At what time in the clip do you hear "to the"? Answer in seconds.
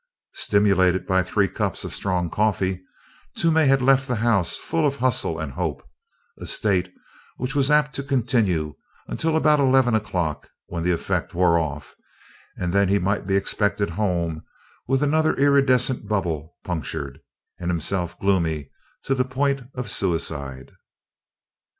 19.03-19.23